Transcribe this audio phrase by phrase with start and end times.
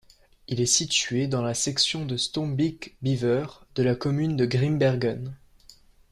[0.47, 5.37] Il est situé dans la section de Stombeek-Bever de la commune de Grimbergen.